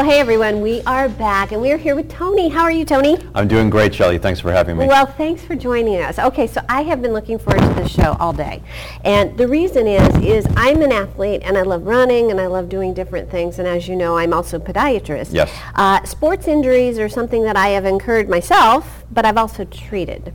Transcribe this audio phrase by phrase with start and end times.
[0.00, 2.48] Well, hey everyone, we are back and we are here with Tony.
[2.48, 3.18] How are you, Tony?
[3.34, 4.16] I'm doing great, Shelley.
[4.16, 4.86] Thanks for having me.
[4.86, 6.18] Well, thanks for joining us.
[6.18, 8.62] Okay, so I have been looking forward to this show all day.
[9.04, 12.70] And the reason is, is I'm an athlete and I love running and I love
[12.70, 13.58] doing different things.
[13.58, 15.34] And as you know, I'm also a podiatrist.
[15.34, 15.52] Yes.
[15.74, 20.32] Uh, sports injuries are something that I have incurred myself, but I've also treated.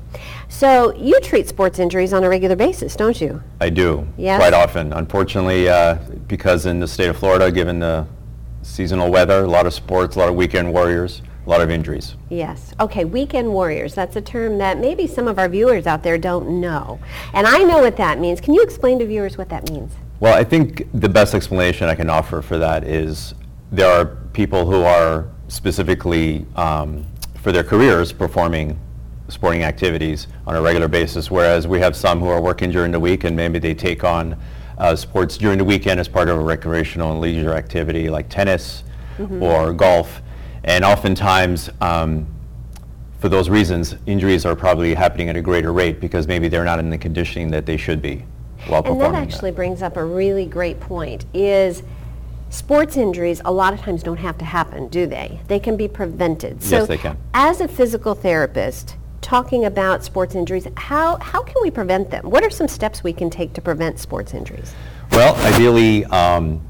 [0.47, 3.41] So you treat sports injuries on a regular basis, don't you?
[3.59, 4.39] I do, Yes?
[4.39, 4.93] quite often.
[4.93, 5.95] Unfortunately, uh,
[6.27, 8.05] because in the state of Florida, given the
[8.65, 12.15] seasonal weather, a lot of sports, a lot of weekend warriors, a lot of injuries.
[12.29, 12.73] Yes.
[12.79, 13.93] Okay, weekend warriors.
[13.93, 16.99] That's a term that maybe some of our viewers out there don't know.
[17.33, 18.41] And I know what that means.
[18.41, 19.93] Can you explain to viewers what that means?
[20.19, 23.35] Well, I think the best explanation I can offer for that is
[23.71, 27.05] there are people who are specifically um,
[27.41, 28.79] for their careers performing
[29.27, 32.99] sporting activities on a regular basis, whereas we have some who are working during the
[32.99, 34.37] week and maybe they take on
[34.77, 38.83] uh, sports during the weekend as part of a recreational and leisure activity like tennis
[39.39, 40.21] or golf.
[40.63, 42.27] And oftentimes, um,
[43.19, 46.79] for those reasons, injuries are probably happening at a greater rate because maybe they're not
[46.79, 48.25] in the conditioning that they should be
[48.67, 49.11] while And performing.
[49.13, 51.83] that actually brings up a really great point is
[52.49, 55.39] sports injuries a lot of times don't have to happen, do they?
[55.47, 56.57] They can be prevented.
[56.63, 57.17] Yes, they can.
[57.33, 58.95] As a physical therapist,
[59.25, 62.29] talking about sports injuries, how, how can we prevent them?
[62.29, 64.75] What are some steps we can take to prevent sports injuries?
[65.11, 66.61] Well, ideally, um,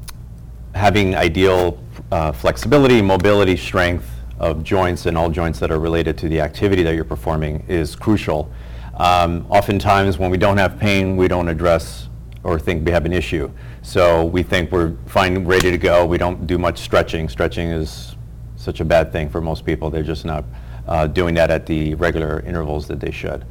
[0.74, 1.78] having ideal
[2.10, 6.82] uh, flexibility, mobility, strength of joints and all joints that are related to the activity
[6.82, 8.50] that you're performing is crucial.
[8.94, 12.08] Um, oftentimes, when we don't have pain, we don't address
[12.42, 13.50] or think we have an issue.
[13.82, 16.06] So we think we're fine, ready to go.
[16.06, 17.28] We don't do much stretching.
[17.28, 18.16] Stretching is
[18.56, 19.90] such a bad thing for most people.
[19.90, 20.44] They're just not
[20.88, 23.44] uh, doing that at the regular intervals that they should.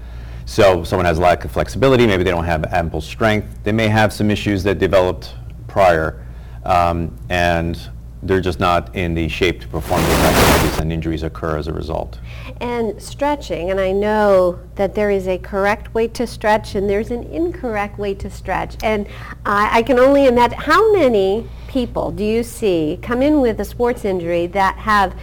[0.45, 3.63] So someone has lack of flexibility, maybe they don't have ample strength.
[3.63, 5.34] They may have some issues that developed
[5.68, 6.23] prior,
[6.63, 7.79] um, and
[8.22, 11.73] they're just not in the shape to perform those activities, and injuries occur as a
[11.73, 12.19] result.
[12.62, 17.12] And stretching, and I know that there is a correct way to stretch and there's
[17.12, 18.78] an incorrect way to stretch.
[18.84, 19.07] And
[19.46, 23.66] I, I can only imagine, how many people do you see come in with a
[23.66, 25.16] sports injury that have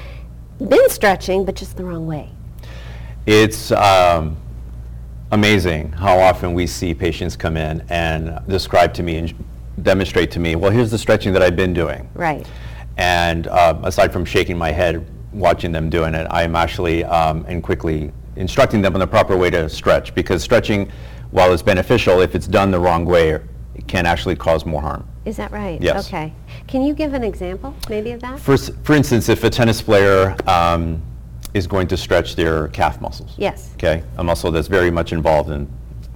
[0.69, 2.31] been stretching but just the wrong way?
[3.27, 4.37] It's um,
[5.31, 9.45] amazing how often we see patients come in and describe to me and
[9.83, 12.09] demonstrate to me, well, here's the stretching that I've been doing.
[12.15, 12.47] Right.
[12.97, 17.63] And uh, aside from shaking my head watching them doing it, I'm actually um, and
[17.63, 20.91] quickly instructing them on the proper way to stretch because stretching,
[21.31, 23.41] while it's beneficial, if it's done the wrong way,
[23.87, 25.07] can actually cause more harm.
[25.25, 25.81] Is that right?
[25.81, 26.07] Yes.
[26.09, 26.33] Okay.
[26.67, 28.39] Can you give an example maybe of that?
[28.41, 31.01] For, s- for instance, if a tennis player um,
[31.55, 33.71] is going to stretch their calf muscles, Yes.
[33.75, 35.69] okay, a muscle that's very much involved in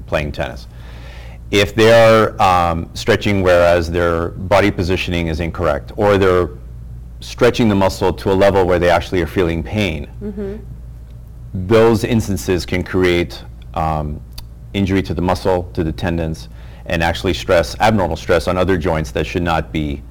[0.07, 0.67] playing tennis.
[1.51, 6.51] If they're um, stretching whereas their body positioning is incorrect, or they're
[7.21, 10.09] stretching the muscle to a level where they actually are feeling pain,
[11.55, 13.43] those instances can create
[13.75, 14.21] um,
[14.75, 16.49] injury to the muscle, to the tendons,
[16.87, 20.03] and actually stress, abnormal stress on other joints that should not be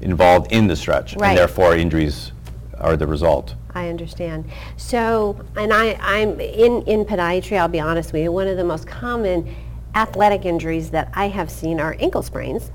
[0.00, 1.30] involved in the stretch, Right.
[1.30, 2.32] and therefore injuries
[2.78, 3.54] are the result.
[3.74, 4.44] I understand.
[4.76, 8.64] So, and I, I'm in, in podiatry, I'll be honest with you, one of the
[8.64, 9.54] most common
[9.94, 12.70] athletic injuries that I have seen are ankle sprains.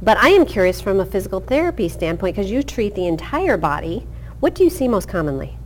[0.00, 4.06] But I am curious from a physical therapy standpoint, because you treat the entire body,
[4.40, 5.58] what do you see most commonly?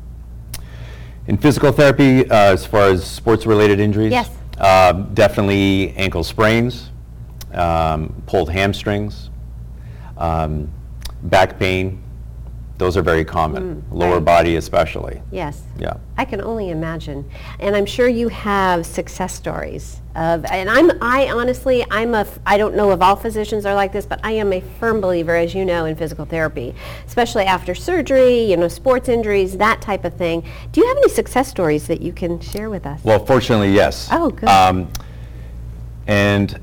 [1.27, 4.11] In physical therapy, uh, as far as sports-related injuries?
[4.13, 4.31] Yes.
[4.59, 6.91] um, Definitely ankle sprains,
[7.55, 9.31] um, pulled hamstrings,
[10.17, 10.71] um,
[11.23, 12.03] back pain.
[12.79, 14.25] Those are very common, lower right.
[14.25, 15.23] body especially.
[15.31, 15.63] Yes.
[15.79, 15.99] Yeah.
[16.17, 17.31] I can only imagine.
[17.61, 22.59] And I'm sure you have success stories of, and I'm, I honestly, I'm a, I
[22.59, 25.55] don't know if all physicians are like this, but I am a firm believer, as
[25.55, 26.75] you know, in physical therapy,
[27.07, 30.45] especially after surgery, you know, sports injuries, that type of thing.
[30.73, 33.05] Do you have any success stories that you can share with us?
[33.05, 34.09] Well, fortunately, yes.
[34.11, 34.49] Oh, good.
[34.49, 34.89] Um,
[36.09, 36.59] and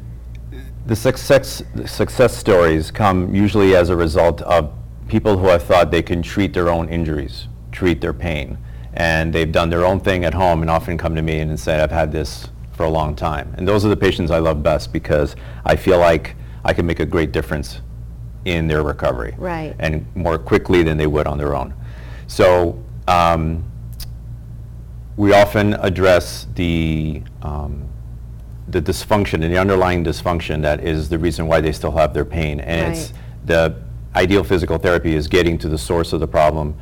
[0.89, 4.73] the success, the success stories come usually as a result of
[5.07, 8.57] people who have thought they can treat their own injuries, treat their pain.
[8.93, 11.79] And they've done their own thing at home and often come to me and say,
[11.79, 13.53] I've had this for a long time.
[13.55, 16.99] And those are the patients I love best because I feel like I can make
[16.99, 17.81] a great difference
[18.45, 19.35] in their recovery.
[19.37, 19.75] Right.
[19.77, 21.71] And more quickly than they would on their own.
[22.25, 23.63] So um,
[25.17, 27.88] we often address the um,
[28.69, 32.25] the dysfunction and the underlying dysfunction that is the reason why they still have their
[32.25, 32.59] pain.
[32.59, 33.13] And it's
[33.45, 33.75] the
[34.15, 36.75] ideal physical therapy is getting to the source of the problem,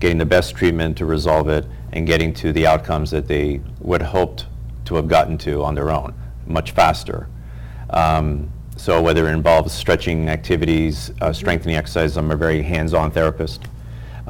[0.00, 4.02] getting the best treatment to resolve it, and getting to the outcomes that they would
[4.02, 4.46] hoped
[4.84, 6.14] to have gotten to on their own
[6.46, 7.28] much faster.
[7.90, 13.66] Um, so whether it involves stretching activities, uh, strengthening exercises, I'm a very hands-on therapist.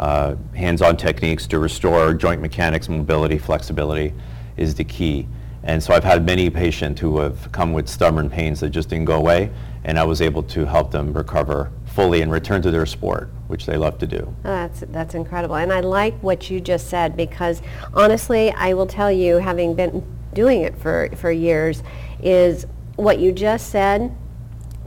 [0.01, 4.15] uh, hands-on techniques to restore joint mechanics, mobility, flexibility
[4.57, 5.29] is the key.
[5.63, 9.05] And so I've had many patients who have come with stubborn pains that just didn't
[9.05, 9.51] go away,
[9.85, 13.67] and I was able to help them recover fully and return to their sport, which
[13.67, 14.35] they love to do.
[14.43, 15.57] That's, that's incredible.
[15.57, 17.61] And I like what you just said because
[17.93, 21.83] honestly, I will tell you, having been doing it for, for years,
[22.23, 22.67] is
[22.97, 24.15] what you just said,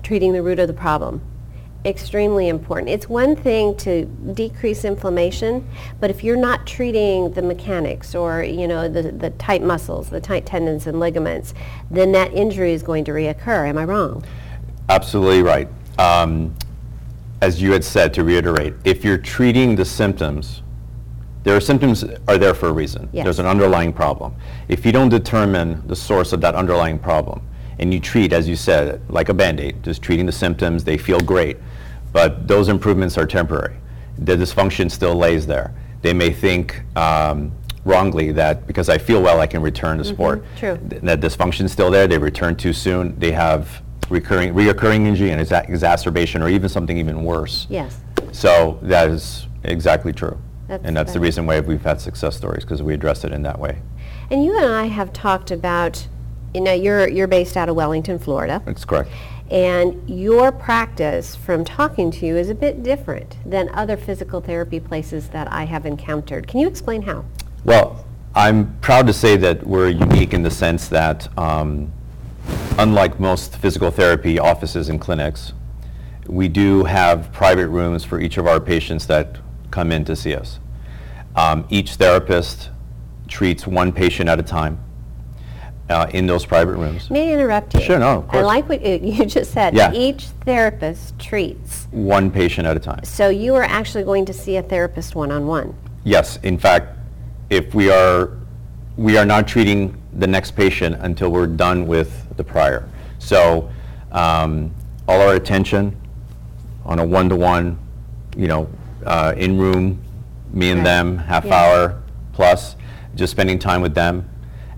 [0.01, 1.21] treating the root of the problem.
[1.85, 2.89] Extremely important.
[2.89, 5.67] It's one thing to decrease inflammation,
[5.99, 10.21] but if you're not treating the mechanics or, you know, the, the tight muscles, the
[10.21, 11.53] tight tendons and ligaments,
[11.91, 13.67] then that injury is going to reoccur.
[13.67, 14.23] Am I wrong?
[14.87, 15.67] Absolutely right.
[15.99, 16.55] Um,
[17.41, 20.61] as you had said, to reiterate, if you're treating the symptoms,
[21.43, 23.09] there are symptoms are there for a reason.
[23.11, 23.25] Yes.
[23.25, 24.33] There's an underlying problem.
[24.69, 27.41] If you don't determine the source of that underlying problem,
[27.79, 31.19] and you treat, as you said, like a Band-Aid, just treating the symptoms, they feel
[31.19, 31.57] great,
[32.13, 33.75] but those improvements are temporary.
[34.17, 35.73] The dysfunction still lays there.
[36.01, 37.51] They may think um,
[37.83, 40.45] wrongly that because I feel well, I can return to sport.
[40.57, 40.77] true.
[40.89, 45.41] Th- That dysfunction's still there, they return too soon, they have recurring, reoccurring injury and
[45.41, 47.67] exa- exacerbation, or even something even worse.
[47.69, 47.99] Yes.
[48.31, 50.37] So that is exactly true.
[50.67, 53.41] That's And that's the reason why we've had success stories, because we address it in
[53.43, 53.79] that way.
[54.29, 56.07] And you and I have talked about,
[56.53, 58.61] you know, you're, you're based out of Wellington, Florida.
[58.65, 59.09] That's correct.
[59.51, 64.79] And your practice from talking to you is a bit different than other physical therapy
[64.79, 66.47] places that I have encountered.
[66.47, 67.25] Can you explain how?
[67.63, 68.05] Well,
[68.35, 71.91] I'm proud to say that we're unique in the sense that, um,
[72.79, 75.53] unlike most physical therapy offices and clinics,
[76.25, 79.37] we do have private rooms for each of our patients that
[79.71, 80.59] come in to see us.
[81.35, 82.69] Um, each therapist
[83.27, 84.82] treats one patient at a time
[85.89, 87.09] uh, in those private rooms.
[87.09, 87.81] May I interrupt you?
[87.81, 88.45] Sure, no, of I course.
[88.45, 89.75] like what you you just said.
[89.75, 89.91] Yeah.
[89.93, 91.87] Each therapist treats.
[91.91, 93.03] One patient at a time.
[93.03, 95.75] So you are actually going to see a therapist one-on-one.
[96.03, 96.97] Yes, in fact,
[97.49, 98.37] if we are,
[98.97, 102.87] we are not treating the next patient until we're done with the prior.
[103.19, 103.69] So,
[104.11, 104.73] um,
[105.07, 105.95] all our attention
[106.85, 107.77] on a one-to-one,
[108.37, 108.69] you know,
[109.05, 109.99] uh, in-room,
[110.51, 110.83] me and Right.
[110.85, 111.55] them, half Yeah.
[111.55, 112.01] hour
[112.33, 112.75] plus,
[113.15, 114.27] just spending time with them,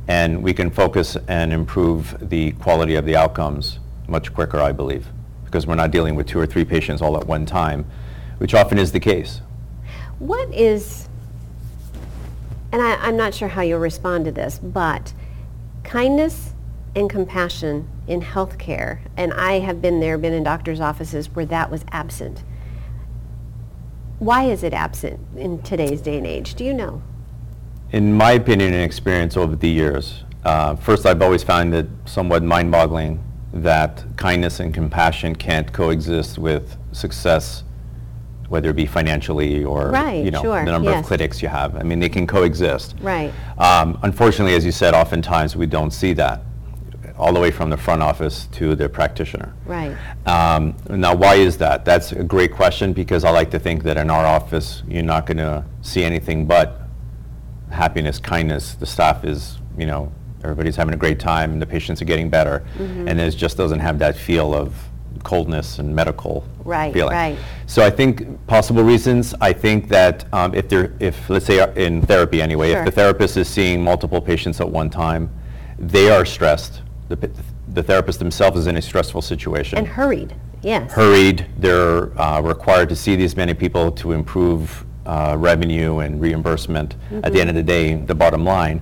[0.07, 5.07] and we can focus and improve the quality of the outcomes much quicker, I believe,
[5.45, 7.85] because we're not dealing with two or three patients all at one time,
[8.37, 9.41] which often is the case.
[10.19, 11.09] What is,
[12.71, 15.13] and I, I'm not sure how you'll respond to this, but
[15.83, 16.53] kindness
[16.95, 21.71] and compassion in healthcare, and I have been there, been in doctors' offices where that
[21.71, 22.43] was absent.
[24.19, 26.55] Why is it absent in today's day and age?
[26.55, 27.01] Do you know?
[27.91, 32.43] In my opinion and experience over the years, uh, first I've always found it somewhat
[32.43, 33.23] mind-boggling
[33.53, 37.63] that kindness and compassion can't coexist with success,
[38.49, 40.99] whether it be financially or Right, you know sure, the number yes.
[40.99, 41.75] of clinics you have.
[41.75, 42.95] I mean, they can coexist.
[43.01, 43.31] Right.
[43.57, 46.41] Um, unfortunately, as you said, oftentimes we don't see that,
[47.17, 49.53] all the way from the front office to the practitioner.
[49.65, 49.95] Right.
[50.25, 51.85] Um, now, why is that?
[51.85, 55.25] That's a great question because I like to think that in our office, you're not
[55.25, 56.81] going to see anything but
[57.69, 58.73] happiness, kindness.
[58.75, 60.11] The staff is, you know,
[60.43, 63.07] everybody's having a great time, and the patients are getting better, Mm-hmm.
[63.07, 64.73] and it just doesn't have that feel of
[65.23, 67.13] coldness and medical Right, feeling.
[67.15, 67.37] right.
[67.67, 69.33] So I think possible reasons.
[69.41, 72.79] I think that um, if they're, if let's say uh, in therapy anyway, Sure.
[72.79, 75.29] if the therapist is seeing multiple patients at one time,
[75.79, 76.81] they are stressed.
[77.09, 77.31] The,
[77.69, 80.91] the therapist themselves is in a stressful situation And hurried, yes.
[80.91, 81.45] hurried.
[81.57, 86.95] They're uh, required to see these many people to improve uh, revenue and reimbursement.
[87.23, 88.81] At the end of the day, the bottom line.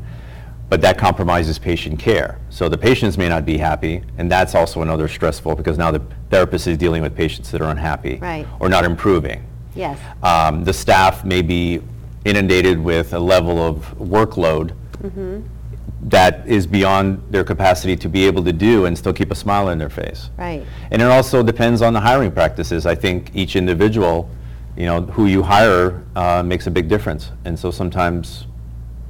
[0.70, 2.39] But that compromises patient care.
[2.50, 6.01] So the patients may not be happy, and that's also another stressful because now the
[6.32, 8.48] therapist is dealing with patients that are unhappy Right.
[8.60, 9.44] or not improving.
[9.75, 10.00] Yes.
[10.24, 11.82] Um, the staff may be
[12.25, 14.72] inundated with a level of workload
[16.06, 19.70] that is beyond their capacity to be able to do and still keep a smile
[19.70, 20.30] on their face.
[20.38, 20.63] Right.
[20.92, 22.86] And it also depends on the hiring practices.
[22.86, 24.30] I think each individual,
[24.75, 27.32] you know, who you hire uh, makes a big difference.
[27.46, 28.48] And so sometimes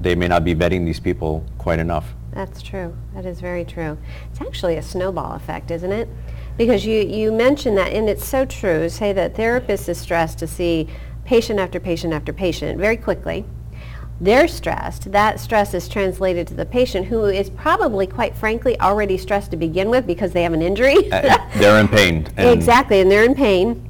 [0.01, 2.13] they may not be vetting these people quite enough.
[2.31, 2.95] That's true.
[3.13, 3.97] That is very true.
[4.31, 6.09] It's actually a snowball effect, isn't it?
[6.57, 8.89] Because you, you mentioned that, and it's so true.
[8.89, 10.87] Say that therapist is stressed to see
[11.25, 13.45] patient after patient after patient very quickly.
[14.19, 15.11] They're stressed.
[15.11, 19.57] That stress is translated to the patient who is probably, quite frankly, already stressed to
[19.57, 21.11] begin with because they have an injury.
[21.11, 22.27] Uh, They're in pain.
[22.37, 23.89] and- Exactly, and they're in pain.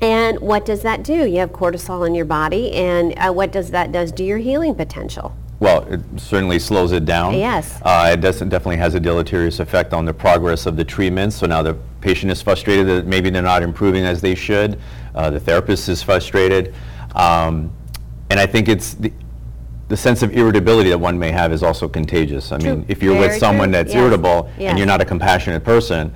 [0.00, 1.26] And what does that do?
[1.26, 4.74] You have cortisol in your body, and uh, what does that does to your healing
[4.74, 5.34] potential?
[5.58, 7.34] Well, it certainly slows it down.
[7.34, 7.78] Yes.
[7.82, 11.34] Uh, it does, definitely has a deleterious effect on the progress of the treatment.
[11.34, 14.80] So now the patient is frustrated that maybe they're not improving as they should.
[15.14, 16.74] Uh, the therapist is frustrated.
[17.14, 17.70] Um,
[18.30, 19.12] And I think it's the,
[19.88, 22.52] the sense of irritability that one may have is also contagious.
[22.52, 22.76] I True.
[22.76, 23.72] mean, if you're Very with someone true.
[23.72, 24.00] that's Yes.
[24.00, 26.10] irritable and you're not a compassionate person,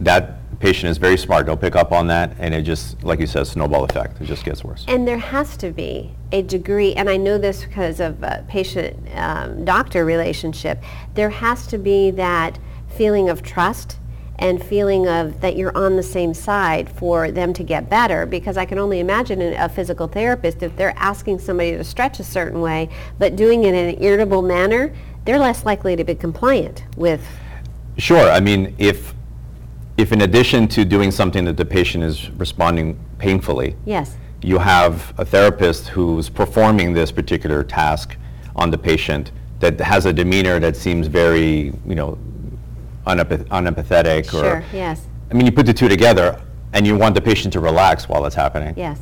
[0.00, 1.44] that patient is very smart.
[1.44, 4.18] They'll pick up on that, and it just, like you said, snowball effect.
[4.22, 4.86] It just gets worse.
[4.88, 10.06] And there has to be a degree, and I know this because of patient-doctor um,
[10.06, 13.98] relationship, there has to be that feeling of trust
[14.38, 18.56] and feeling of that you're on the same side for them to get better because
[18.56, 22.60] I can only imagine a physical therapist if they're asking somebody to stretch a certain
[22.60, 24.92] way but doing it in an irritable manner,
[25.24, 27.24] they're less likely to be compliant with,
[27.96, 28.28] Sure.
[28.28, 29.14] I mean, if,
[29.96, 35.14] if in addition to doing something that the patient is responding painfully, yes, you have
[35.18, 38.16] a therapist who's performing this particular task
[38.56, 42.18] on the patient that has a demeanor that seems very, you know,
[43.06, 44.44] unempath- unempathetic or.
[44.44, 46.40] sure, yes, I mean, you put the two together
[46.72, 48.74] and you want the patient to relax while it's happening.
[48.76, 48.98] yes,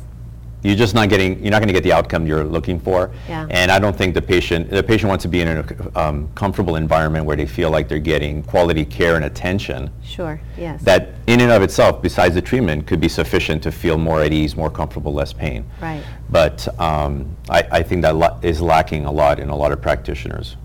[0.63, 3.11] You're just not getting, you're not going to get the outcome you're looking for.
[3.27, 3.45] Yeah.
[3.49, 6.77] And I don't think the patient, the patient wants to be in a um, comfortable
[6.77, 10.81] environment where they feel like they're getting quality care and attention sure, yes.
[10.83, 14.31] that in and of itself, besides the treatment, could be sufficient to feel more at
[14.31, 15.65] ease, more comfortable, less pain.
[15.81, 16.03] Right.
[16.29, 19.81] But um, I, I think that lo- is lacking a lot in a lot of
[19.81, 20.55] practitioners,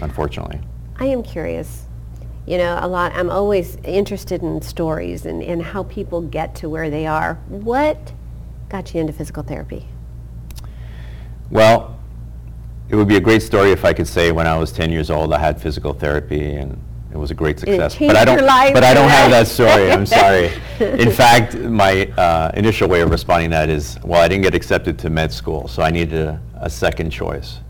[0.00, 0.60] unfortunately.
[0.98, 1.84] I am curious.
[2.46, 6.68] You know, a lot, I'm always interested in stories and, and how people get to
[6.68, 7.34] where they are.
[7.48, 8.12] What
[8.74, 9.86] got you into physical therapy?
[11.48, 11.96] Well,
[12.88, 15.10] it would be a great story if I could say when I was 10 years
[15.10, 16.76] old I had physical therapy and
[17.12, 17.96] it was a great success.
[17.96, 19.92] but I don't, but I don't have that story.
[19.92, 20.50] I'm sorry.
[20.80, 24.56] In fact, my uh, initial way of responding to that is, well, I didn't get
[24.56, 27.60] accepted to med school, so I needed a, a second choice.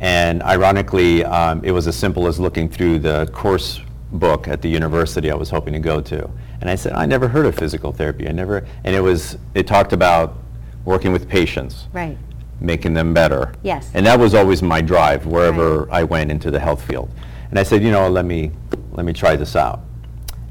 [0.00, 3.80] And ironically, um, it was as simple as looking through the course
[4.10, 6.28] book at the university I was hoping to go to.
[6.62, 8.28] And I said, I never heard of physical therapy.
[8.28, 10.38] I never, and it was, it talked about
[10.84, 12.16] working with patients Right.
[12.60, 13.52] making them better.
[13.64, 13.90] Yes.
[13.94, 17.10] And that was always my drive wherever I went into the health field.
[17.50, 18.52] And I said, you know, let me
[18.92, 19.80] let me try this out.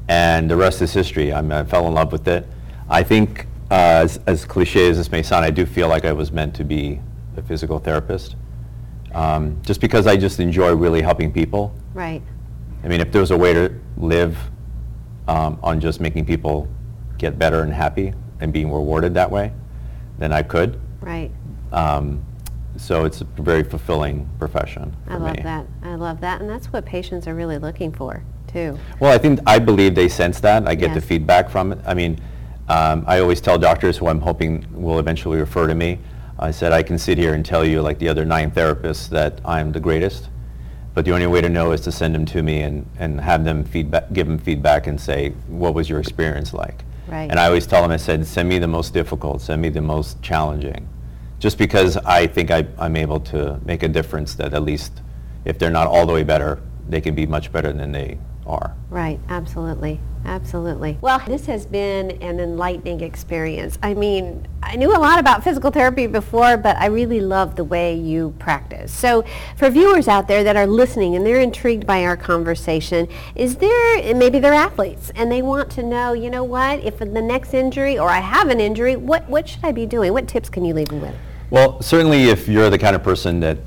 [0.06, 1.32] And the rest is history.
[1.32, 2.46] I, mean, I fell in love with it.
[2.90, 6.12] I think, uh, as, as cliche as this may sound, I do feel like I
[6.12, 7.00] was meant to be
[7.38, 8.36] a physical therapist.
[9.14, 11.74] Um, just because I just enjoy really helping people.
[11.94, 12.20] Right.
[12.84, 14.36] I mean, if there was a way to live
[15.28, 16.68] um, on just making people
[17.18, 19.52] get better and happy and being rewarded that way,
[20.18, 20.80] than I could.
[21.00, 21.30] Right.
[21.72, 22.24] Um,
[22.76, 25.42] so it's a very fulfilling profession I love me.
[25.42, 25.66] that.
[25.82, 26.40] I love that.
[26.40, 28.78] And that's what patients are really looking for, too.
[28.98, 30.66] Well, I think I believe they sense that.
[30.66, 31.78] I get the feedback from it.
[31.86, 32.18] I mean,
[32.68, 35.98] um, I always tell doctors who I'm hoping will eventually refer to me.
[36.38, 39.40] I said I can sit here and tell you, like the other nine therapists, that
[39.44, 40.30] I'm the greatest.
[40.94, 43.44] But the only way to know is to send them to me and, and have
[43.44, 46.84] them feedback, give them feedback and say, what was your experience like?
[47.08, 47.30] Right.
[47.30, 49.80] And I always tell them, I said, send me the most difficult, send me the
[49.80, 50.88] most challenging.
[51.38, 55.00] Just because I think I, I'm able to make a difference that at least
[55.44, 58.74] if they're not all the way better, they can be much better than they are.
[58.90, 60.98] Right, absolutely, absolutely.
[61.00, 63.78] Well, this has been an enlightening experience.
[63.82, 67.64] I mean, I knew a lot about physical therapy before, but I really love the
[67.64, 68.92] way you practice.
[68.92, 69.24] So
[69.56, 74.14] for viewers out there that are listening and they're intrigued by our conversation, is there,
[74.14, 77.98] maybe they're athletes and they want to know, you know what, if the next injury
[77.98, 80.12] or I have an injury, what, what should I be doing?
[80.12, 81.14] What tips can you leave them with?
[81.50, 83.58] Well, certainly if you're the kind of person that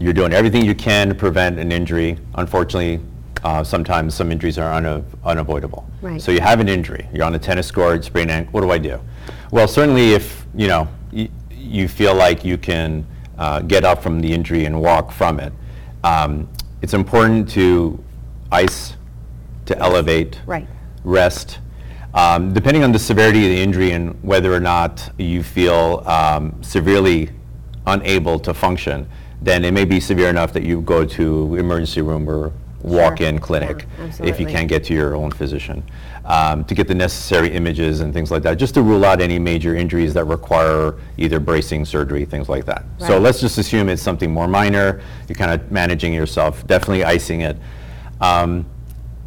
[0.00, 3.00] you're doing everything you can to prevent an injury, unfortunately,
[3.44, 5.86] uh, sometimes some injuries are una- unavoidable.
[6.00, 6.20] Right.
[6.20, 8.78] So you have an injury, you're on a tennis court, sprained ankle, what do I
[8.78, 8.98] do?
[9.50, 13.06] Well, certainly if, you know, y- you feel like you can
[13.38, 15.52] uh, get up from the injury and walk from it,
[16.02, 16.48] um,
[16.82, 18.02] it's important to
[18.50, 18.96] ice,
[19.66, 20.66] to elevate, Right.
[21.04, 21.58] rest.
[22.14, 26.62] Um, depending on the severity of the injury and whether or not you feel um,
[26.62, 27.30] severely
[27.86, 29.06] unable to function,
[29.42, 32.52] then it may be severe enough that you go to emergency room or
[32.84, 34.52] walk-in clinic Yeah, if you absolutely.
[34.52, 35.82] can't get to your own physician
[36.26, 39.38] um, to get the necessary images and things like that, just to rule out any
[39.38, 42.84] major injuries that require either bracing surgery, things like that.
[42.98, 43.22] So Right.
[43.22, 45.00] let's just assume it's something more minor.
[45.28, 47.56] You're kind of managing yourself, definitely icing it.
[48.20, 48.66] Um,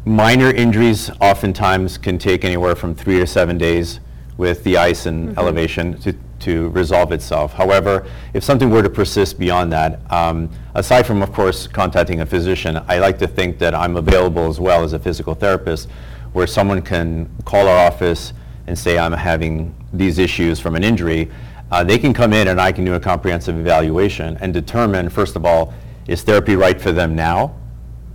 [0.04, 4.00] minor injuries oftentimes can take anywhere from three to seven days
[4.36, 7.52] with the ice and elevation to, to resolve itself.
[7.52, 12.26] However, if something were to persist beyond that, um, aside from, of course, contacting a
[12.26, 15.88] physician, I like to think that I'm available as well as a physical therapist
[16.32, 18.32] where someone can call our office
[18.66, 21.30] and say, I'm having these issues from an injury.
[21.70, 25.36] Uh, they can come in and I can do a comprehensive evaluation and determine, first
[25.36, 25.72] of all,
[26.06, 27.54] is therapy right for them now?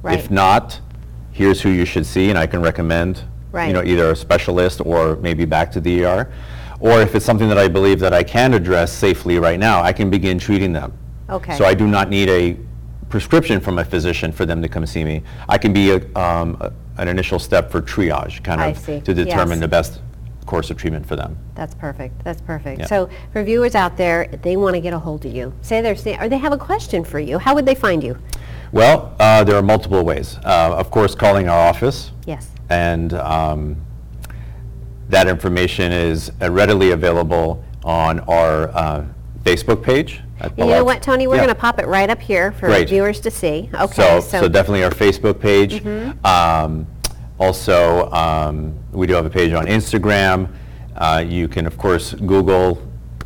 [0.02, 0.20] Right.
[0.20, 0.80] If not,
[1.32, 3.24] here's who you should see, and I can recommend,
[3.68, 6.32] you know, either a specialist or maybe back to the ER.
[6.80, 9.94] Or if it's something that I believe that I can address safely right now, I
[9.94, 10.94] can begin treating them.
[11.30, 11.56] Okay.
[11.58, 12.58] So I do not need a
[13.10, 15.22] prescription from a physician for them to come see me.
[15.48, 19.00] I can be a, um, a- an initial step for triage, kind I of, see.
[19.02, 19.60] to determine Yes.
[19.62, 20.02] the best
[20.46, 21.38] course of treatment for them.
[21.56, 22.24] That's perfect.
[22.24, 22.80] That's perfect.
[22.82, 22.86] Yeah.
[22.88, 25.96] So for viewers out there, they want to get a hold of you, say they're,
[25.96, 28.18] sta- or they have a question for you, how would they find you?
[28.72, 30.38] Well, uh, there are multiple ways.
[30.44, 32.50] Uh, Of course, calling our office, Yes.
[32.70, 33.78] and um,
[35.10, 39.06] that information is uh, readily available on our uh,
[39.44, 40.22] Facebook page.
[40.40, 41.28] at You know what, Tony?
[41.28, 41.42] We're Yeah.
[41.42, 42.88] going to pop it right up here for Great.
[42.90, 43.70] viewers to see.
[43.74, 45.84] So, Okay, so definitely our Facebook page.
[45.84, 46.26] Mm-hmm.
[46.26, 46.88] Um,
[47.40, 50.48] Also, um, we do have a page on Instagram.
[50.96, 52.80] Uh, You can, of course, Google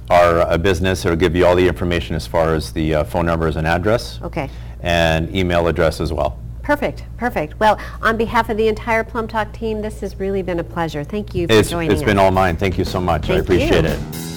[0.10, 1.05] our uh, business.
[1.05, 4.19] It'll give you all the information as far as the uh, phone numbers and address.
[4.24, 4.50] Okay.
[4.81, 6.39] And email address as well.
[6.67, 7.57] Perfect, perfect.
[7.62, 11.01] Well, on behalf of the entire Plum Talk team, this has really been a pleasure.
[11.01, 12.00] Thank you for It's joining us.
[12.01, 12.57] It's been all mine.
[12.57, 13.29] Thank you so much.
[13.29, 13.55] I Thank you.
[13.55, 14.37] appreciate it.